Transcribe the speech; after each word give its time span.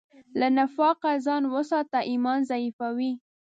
له 0.39 0.47
نفاقه 0.57 1.11
ځان 1.25 1.43
وساته، 1.53 1.99
ایمان 2.11 2.39
ضعیفوي. 2.49 3.11